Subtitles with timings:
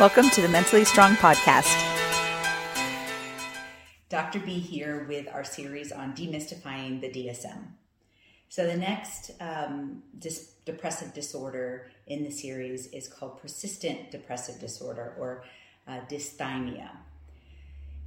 [0.00, 1.76] Welcome to the Mentally Strong Podcast.
[4.08, 4.38] Dr.
[4.38, 7.66] B here with our series on demystifying the DSM.
[8.48, 15.14] So, the next um, dis- depressive disorder in the series is called persistent depressive disorder
[15.18, 15.44] or
[15.86, 16.88] uh, dysthymia.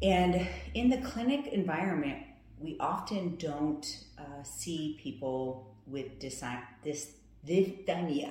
[0.00, 2.18] And in the clinic environment,
[2.60, 7.10] we often don't uh, see people with dysthymia.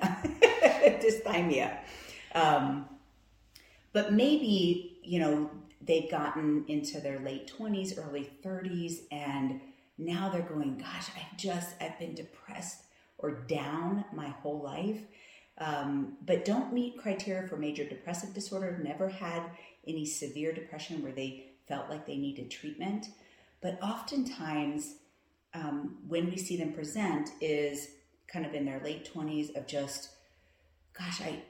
[1.02, 1.76] Dysthymia.
[2.34, 2.86] Um,
[3.92, 9.60] but maybe, you know, they've gotten into their late 20s, early 30s, and
[9.98, 12.84] now they're going, gosh, I've just, I've been depressed
[13.18, 15.00] or down my whole life.
[15.58, 19.42] Um, but don't meet criteria for major depressive disorder, never had
[19.86, 23.08] any severe depression where they felt like they needed treatment.
[23.60, 24.94] But oftentimes,
[25.52, 27.88] um, when we see them present, is
[28.26, 30.10] kind of in their late 20s of just,
[30.96, 31.42] gosh, I,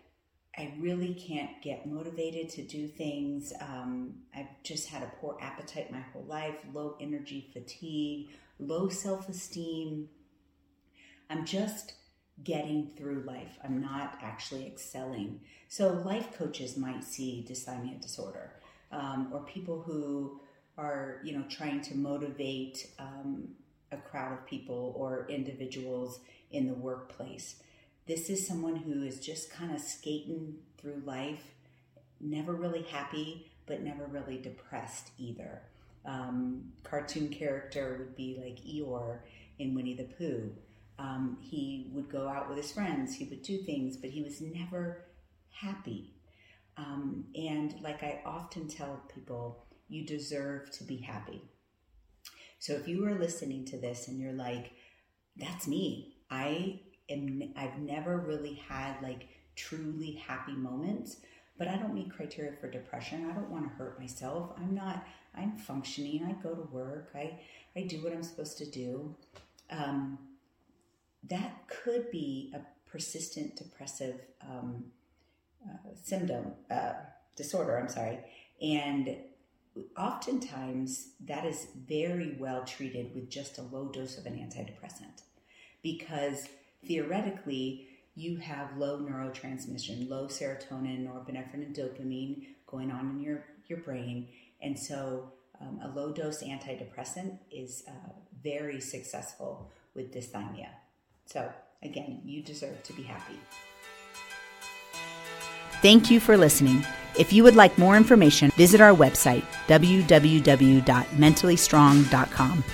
[0.56, 3.52] I really can't get motivated to do things.
[3.60, 9.28] Um, I've just had a poor appetite my whole life, low energy, fatigue, low self
[9.28, 10.08] esteem.
[11.28, 11.94] I'm just
[12.42, 13.58] getting through life.
[13.62, 15.40] I'm not actually excelling.
[15.68, 18.54] So, life coaches might see dysthymia disorder,
[18.90, 20.40] um, or people who
[20.76, 23.50] are, you know, trying to motivate um,
[23.92, 27.56] a crowd of people or individuals in the workplace.
[28.06, 31.44] This is someone who is just kind of skating through life,
[32.20, 35.62] never really happy, but never really depressed either.
[36.04, 39.20] Um, cartoon character would be like Eeyore
[39.58, 40.50] in Winnie the Pooh.
[40.98, 44.40] Um, he would go out with his friends, he would do things, but he was
[44.40, 45.04] never
[45.50, 46.14] happy.
[46.76, 51.42] Um, and like I often tell people, you deserve to be happy.
[52.58, 54.72] So if you are listening to this and you're like,
[55.36, 56.79] that's me, I
[57.60, 61.18] I've never really had like truly happy moments,
[61.58, 63.28] but I don't meet criteria for depression.
[63.30, 64.52] I don't want to hurt myself.
[64.56, 65.04] I'm not
[65.36, 66.24] I'm functioning.
[66.24, 67.10] I go to work.
[67.14, 67.38] I
[67.76, 69.14] I do what I'm supposed to do.
[69.70, 70.18] Um,
[71.28, 72.60] that could be a
[72.90, 74.86] persistent depressive um,
[75.64, 76.94] uh, symptom uh,
[77.36, 77.78] disorder.
[77.78, 78.20] I'm sorry,
[78.62, 79.16] and
[79.96, 85.22] oftentimes that is very well treated with just a low dose of an antidepressant
[85.82, 86.48] because
[86.86, 93.78] theoretically, you have low neurotransmission, low serotonin, norepinephrine, and dopamine going on in your, your
[93.78, 94.28] brain.
[94.60, 98.10] And so, um, a low dose antidepressant is uh,
[98.42, 100.68] very successful with dysthymia.
[101.26, 101.52] So,
[101.82, 103.38] again, you deserve to be happy.
[105.82, 106.84] Thank you for listening.
[107.18, 112.64] If you would like more information, visit our website, www.mentallystrong.com